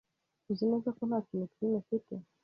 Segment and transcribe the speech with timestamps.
[0.51, 2.13] Uzi neza ko nta kintu kinini ufite?